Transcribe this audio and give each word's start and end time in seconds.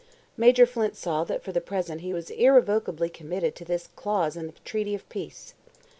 Major 0.35 0.65
Flint 0.65 0.95
saw 0.95 1.23
that 1.25 1.43
for 1.43 1.51
the 1.51 1.61
present 1.61 2.01
he 2.01 2.11
was 2.11 2.31
irrevocably 2.31 3.07
committed 3.07 3.53
to 3.53 3.65
this 3.65 3.85
clause 3.95 4.35
in 4.35 4.47
the 4.47 4.53
treaty 4.65 4.95
of 4.95 5.07
peace. 5.09 5.53